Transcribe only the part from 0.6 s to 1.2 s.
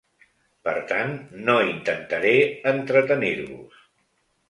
Per tant,